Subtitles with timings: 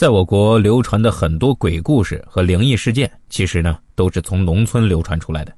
[0.00, 5.54] 在我国流传的很多鬼故事和灵异事件，其实呢都是从农村流传出来的。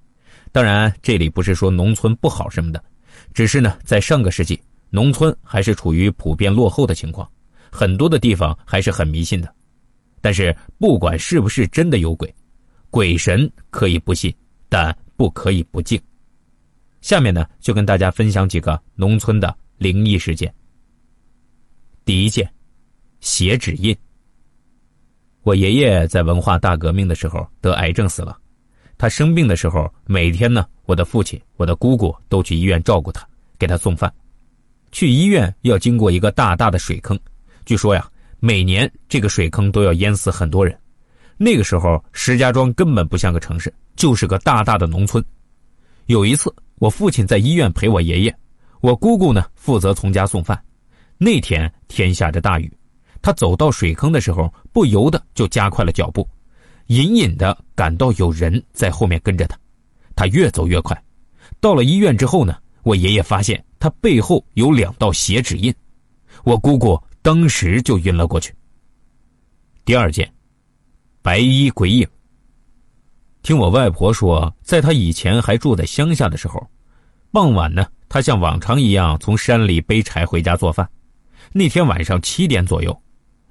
[0.50, 2.84] 当然，这里不是说农村不好什么的，
[3.32, 4.60] 只是呢，在上个世纪，
[4.90, 7.30] 农村还是处于普遍落后的情况，
[7.70, 9.54] 很多的地方还是很迷信的。
[10.20, 12.34] 但是，不管是不是真的有鬼，
[12.90, 14.34] 鬼神可以不信，
[14.68, 15.96] 但不可以不敬。
[17.00, 20.52] 下面呢，就跟大家分享几个农村的灵异事件。
[22.04, 22.52] 第一件，
[23.20, 23.96] 血指印。
[25.42, 28.36] 我爷爷在文化大革命的时候得癌症死了，
[28.96, 33.26] 他生病的时候，每天呢，我的父亲、我的姑姑都去医院照顾他，
[33.58, 34.12] 给他送饭。
[34.92, 37.18] 去医院要经过一个大大的水坑，
[37.64, 38.08] 据说呀，
[38.38, 40.78] 每年这个水坑都要淹死很多人。
[41.36, 45.24] 那个时候，石家庄根本不像个城市，就是个大大的农村。
[46.06, 48.36] 有一次，我父亲在医院陪我爷爷，
[48.80, 50.56] 我姑姑呢负责从家送饭。
[51.18, 52.72] 那天天下着大雨。
[53.22, 56.28] 他走到水坑的时候，不由得就加快了脚步，
[56.88, 59.56] 隐隐的感到有人在后面跟着他。
[60.14, 61.00] 他越走越快，
[61.60, 65.72] 到了医院之后呢，我爷爷发现他背后有两道血指印，
[66.44, 68.52] 我姑姑当时就晕了过去。
[69.84, 70.30] 第二件，
[71.22, 72.06] 白衣鬼影。
[73.42, 76.64] 听我外婆说，在她以前还住在乡下的时候，
[77.30, 80.88] 傍晚呢，她像往常一样从山里背柴回家做饭。
[81.52, 83.02] 那天晚上七点左右。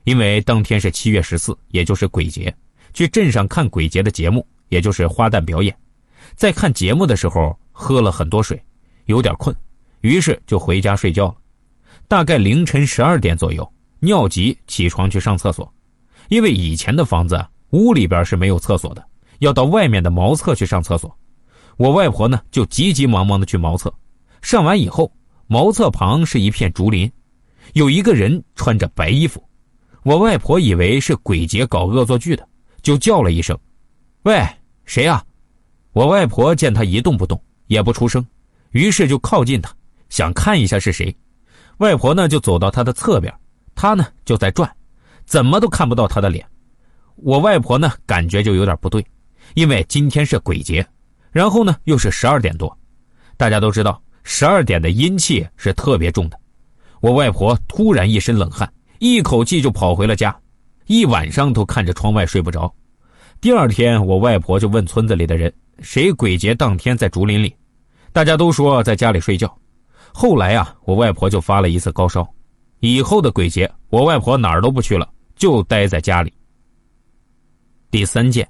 [0.04, 2.54] 因为当天是七月十四，也就是鬼节，
[2.94, 5.76] 去镇上看鬼节的节目，也就是花旦表演。
[6.36, 8.62] 在看节目的时候，喝了很多水，
[9.06, 9.56] 有点困，
[10.02, 11.36] 于是就回家睡觉了。
[12.08, 15.72] 大概凌晨十二点左右，尿急起床去上厕所。
[16.30, 19.06] 因为以前的房子屋里边是没有厕所的，
[19.40, 21.16] 要到外面的茅厕去上厕所。
[21.78, 23.94] 我外婆呢就急急忙忙的去茅厕，
[24.42, 25.12] 上完以后，
[25.48, 27.12] 茅厕旁是一片竹林，
[27.74, 29.44] 有一个人穿着白衣服。
[30.04, 32.48] 我外婆以为是鬼节搞恶作剧的，
[32.82, 33.58] 就叫了一声
[34.24, 34.44] ：“喂，
[34.84, 35.24] 谁呀？”
[35.94, 38.26] 我外婆见他一动不动，也不出声，
[38.72, 39.72] 于是就靠近他，
[40.10, 41.16] 想看一下是谁。
[41.78, 43.32] 外婆呢就走到他的侧边，
[43.76, 44.70] 他呢就在转，
[45.26, 46.44] 怎么都看不到他的脸。
[47.16, 49.06] 我外婆呢感觉就有点不对，
[49.54, 50.84] 因为今天是鬼节，
[51.30, 52.76] 然后呢又是十二点多，
[53.38, 56.40] 大家都知道十二点的阴气是特别重的。
[57.02, 58.72] 我外婆突然一身冷汗。
[59.02, 60.39] 一口气就跑回了家，
[60.86, 62.72] 一晚上都看着窗外睡不着。
[63.42, 65.52] 第二天，我外婆就问村子里的人
[65.82, 67.52] ：“谁鬼节当天在竹林里？”
[68.14, 69.52] 大家都说在家里睡觉。
[70.14, 72.32] 后来啊，我外婆就发了一次高烧。
[72.80, 76.32] 以后的鬼节，我外婆哪儿都不去了，就待在家里。
[77.90, 78.48] 第三件，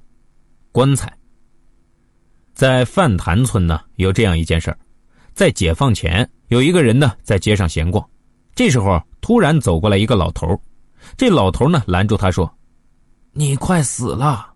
[0.70, 1.10] 棺材。
[2.52, 4.76] 在范坛村呢，有这样一件事儿：
[5.32, 8.06] 在解放前，有一个人呢在街上闲逛，
[8.54, 9.02] 这时候。
[9.24, 10.60] 突然走过来一个老头，
[11.16, 12.52] 这老头呢拦住他说
[13.30, 14.52] ：“你快死了。”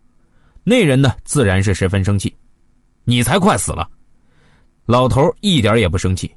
[0.64, 2.34] 那人呢自然是十分生气
[3.06, 3.88] ：“你才快死了！”
[4.86, 6.34] 老头一点也不生气：“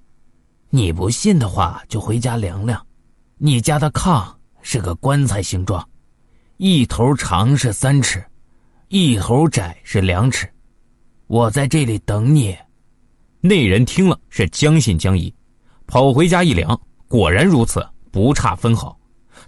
[0.70, 2.80] 你不信的话，就回家量量。
[3.40, 4.32] 你家的炕
[4.62, 5.84] 是个棺材形状，
[6.58, 8.24] 一头长是三尺，
[8.90, 10.48] 一头窄是两尺。
[11.26, 12.56] 我在这里等你。”
[13.42, 15.34] 那人听了是将信将疑，
[15.88, 17.86] 跑回家一量，果然如此。
[18.12, 19.00] 不差分毫，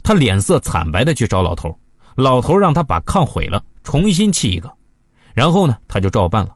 [0.03, 1.75] 他脸色惨白的去找老头，
[2.15, 4.71] 老头让他把炕毁了，重新砌一个，
[5.33, 6.55] 然后呢，他就照办了，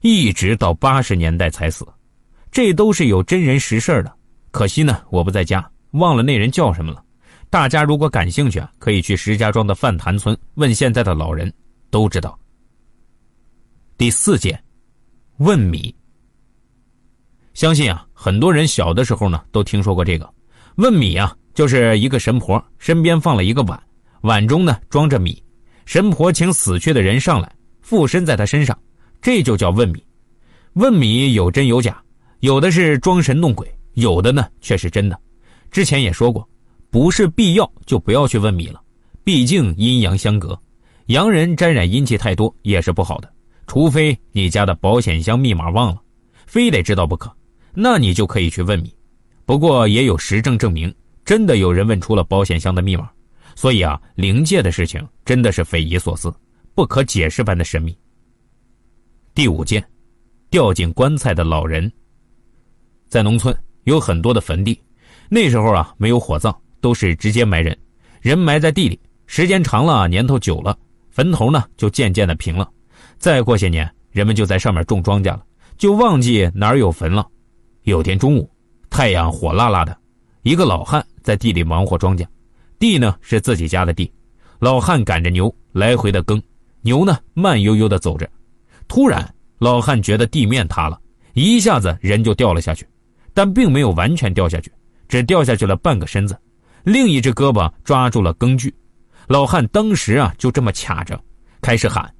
[0.00, 1.86] 一直到八十年代才死，
[2.50, 4.10] 这都是有真人实事的。
[4.50, 7.04] 可惜呢，我不在家，忘了那人叫什么了。
[7.50, 11.52] 大家如果感兴趣啊，可以去石家庄的范坛村问现在的老人，
[11.90, 12.38] 都知道。
[13.98, 14.58] 第四件，
[15.36, 15.94] 问米。
[17.52, 20.32] 相信啊，很多人小的时候呢，都听说过这个，
[20.76, 21.36] 问米啊。
[21.54, 23.78] 就是一个神婆身边放了一个碗，
[24.22, 25.42] 碗中呢装着米，
[25.84, 27.52] 神婆请死去的人上来
[27.82, 28.78] 附身在他身上，
[29.20, 30.02] 这就叫问米。
[30.72, 32.02] 问米有真有假，
[32.40, 35.20] 有的是装神弄鬼，有的呢却是真的。
[35.70, 36.48] 之前也说过，
[36.88, 38.80] 不是必要就不要去问米了，
[39.22, 40.58] 毕竟阴阳相隔，
[41.08, 43.30] 洋人沾染阴气太多也是不好的。
[43.66, 46.00] 除非你家的保险箱密码忘了，
[46.46, 47.30] 非得知道不可，
[47.74, 48.90] 那你就可以去问米。
[49.44, 50.94] 不过也有实证证明。
[51.24, 53.08] 真的有人问出了保险箱的密码，
[53.54, 56.34] 所以啊，灵界的事情真的是匪夷所思、
[56.74, 57.96] 不可解释般的神秘。
[59.32, 59.82] 第五件，
[60.50, 61.90] 掉进棺材的老人。
[63.08, 64.78] 在农村有很多的坟地，
[65.28, 67.78] 那时候啊没有火葬，都是直接埋人，
[68.20, 70.76] 人埋在地里，时间长了，年头久了，
[71.10, 72.68] 坟头呢就渐渐的平了。
[73.16, 75.46] 再过些年，人们就在上面种庄稼了，
[75.78, 77.24] 就忘记哪儿有坟了。
[77.84, 78.50] 有天中午，
[78.92, 79.96] 太阳火辣辣的，
[80.42, 81.02] 一个老汉。
[81.22, 82.26] 在地里忙活庄稼，
[82.78, 84.12] 地呢是自己家的地，
[84.58, 86.40] 老汉赶着牛来回的耕，
[86.82, 88.28] 牛呢慢悠悠的走着。
[88.86, 89.26] 突然，
[89.58, 91.00] 老汉觉得地面塌了，
[91.32, 92.86] 一下子人就掉了下去，
[93.32, 94.70] 但并没有完全掉下去，
[95.08, 96.38] 只掉下去了半个身子，
[96.82, 98.74] 另一只胳膊抓住了耕具。
[99.28, 101.18] 老汉当时啊就这么卡着，
[101.62, 102.12] 开始喊。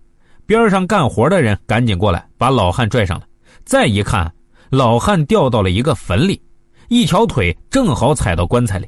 [0.46, 3.26] 边上干活的人赶紧过来，把老汉拽上来。
[3.64, 4.32] 再一看，
[4.70, 6.40] 老汉掉到了一个坟里，
[6.88, 8.86] 一条腿正好踩到棺材里。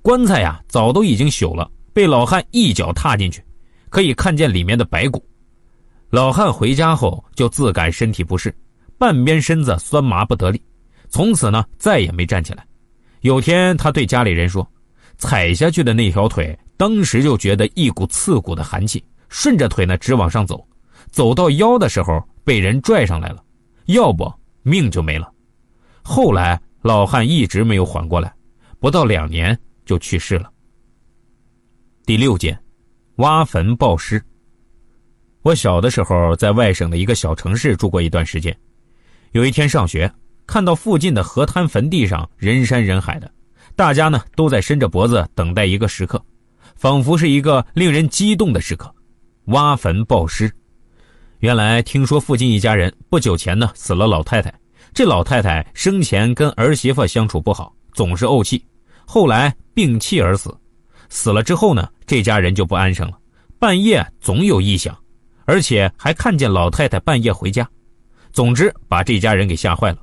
[0.00, 3.42] 棺材呀，早都已经朽了，被老汉一脚踏进去，
[3.88, 5.24] 可以看见里面的白骨。
[6.10, 8.54] 老汉回家后就自感身体不适，
[8.98, 10.60] 半边身子酸麻不得力，
[11.08, 12.66] 从此呢再也没站起来。
[13.20, 14.66] 有天他对家里人说
[15.16, 20.66] ：“踩下去的那条腿，当时就觉得一股刺骨的寒气，顺着腿呢直往上走。”
[21.10, 23.42] 走到腰的时候，被人拽上来了，
[23.86, 25.30] 要不命就没了。
[26.02, 28.34] 后来老汉一直没有缓过来，
[28.80, 29.56] 不到两年
[29.86, 30.50] 就去世了。
[32.04, 32.58] 第六件，
[33.16, 34.20] 挖坟报尸。
[35.42, 38.56] 我小的时候在外省的一个小城市住过一段时间，
[39.30, 40.12] 有一天上学，
[40.44, 43.30] 看到附近的河滩坟地上人山人海的，
[43.76, 46.20] 大家呢都在伸着脖子等待一个时刻，
[46.74, 48.92] 仿佛是一个令人激动的时刻——
[49.46, 50.50] 挖坟报尸。
[51.38, 54.52] 原来听说附近一家人不久前呢死了老太太，
[54.94, 58.62] 这老太太生前跟儿媳妇相处不好，总是怄气，
[59.06, 60.54] 后来病气而死。
[61.08, 63.18] 死了之后呢，这家人就不安生了，
[63.58, 64.94] 半夜总有异响，
[65.46, 67.66] 而且还看见老太太半夜回家。
[68.32, 69.98] 总之把这家人给吓坏了。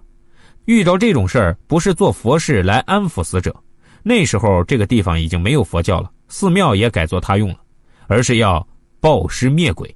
[0.65, 3.55] 遇着这种事儿，不是做佛事来安抚死者，
[4.01, 7.57] 那时候这个地方已经没有佛教了，寺庙也改作他用了，
[8.07, 8.67] 而是要
[8.99, 9.95] 报尸灭鬼。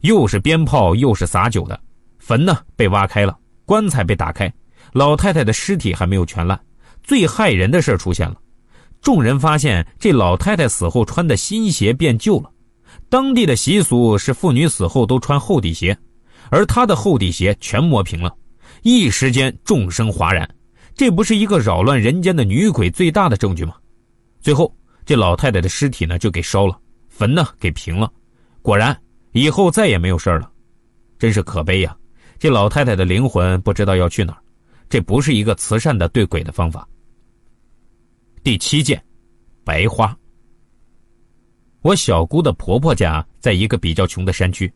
[0.00, 1.78] 又是鞭炮又是洒酒的，
[2.18, 4.52] 坟呢被挖开了，棺材被打开，
[4.92, 6.58] 老太太的尸体还没有全烂。
[7.02, 8.36] 最害人的事出现了，
[9.00, 12.50] 众人发现这老太太死后穿的新鞋变旧了。
[13.08, 15.96] 当地的习俗是妇女死后都穿厚底鞋，
[16.50, 18.34] 而她的厚底鞋全磨平了。
[18.82, 20.48] 一时间众生哗然，
[20.94, 23.74] 这不是一个扰乱人间的女鬼最大的证据吗？
[24.40, 24.74] 最后
[25.04, 26.78] 这老太太的尸体呢就给烧了，
[27.08, 28.10] 坟呢给平了，
[28.62, 28.96] 果然。
[29.32, 30.48] 以后再也没有事了，
[31.18, 31.96] 真是可悲呀！
[32.38, 34.40] 这老太太的灵魂不知道要去哪儿，
[34.88, 36.86] 这不是一个慈善的对鬼的方法。
[38.42, 39.02] 第七件，
[39.64, 40.16] 白花。
[41.80, 44.72] 我小姑的婆婆家在一个比较穷的山区，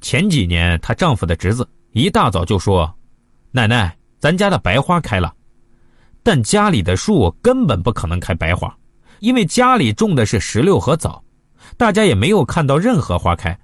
[0.00, 2.92] 前几年她丈夫的侄子一大早就说
[3.50, 5.34] ：“奶奶，咱家的白花开了。”
[6.22, 8.74] 但家里的树根本不可能开白花，
[9.20, 11.22] 因为家里种的是石榴和枣，
[11.76, 13.58] 大家也没有看到任何花开。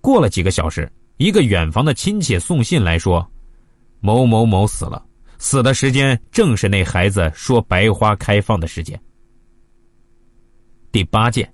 [0.00, 3.26] 过了几个小时，一个远房的亲戚送信来说，
[4.00, 5.04] 某某某死了，
[5.38, 9.00] 死的时间正是那孩子说白花开放的时间。
[10.90, 11.52] 第八件，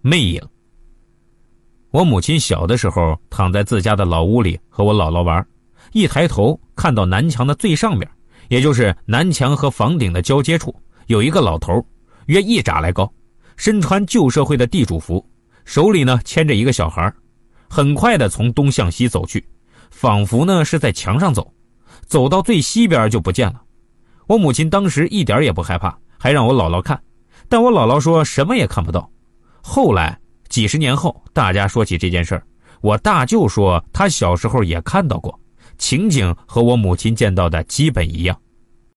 [0.00, 0.40] 魅影。
[1.90, 5.46] 我母亲小的时候躺在自家的老屋里和我姥姥玩，
[5.92, 8.08] 一抬头看到南墙的最上面，
[8.48, 10.74] 也就是南墙和房顶的交接处，
[11.08, 11.84] 有一个老头，
[12.26, 13.12] 约一拃来高，
[13.56, 15.22] 身穿旧社会的地主服，
[15.64, 17.12] 手里呢牵着一个小孩
[17.74, 19.42] 很快的从东向西走去，
[19.90, 21.50] 仿佛呢是在墙上走，
[22.04, 23.62] 走到最西边就不见了。
[24.26, 27.02] 我母亲当时一点也不害怕，还让我姥姥看，
[27.48, 29.10] 但我姥姥说什么也看不到。
[29.62, 30.20] 后来
[30.50, 32.44] 几十年后，大家说起这件事儿，
[32.82, 35.40] 我大舅说他小时候也看到过，
[35.78, 38.38] 情景和我母亲见到的基本一样。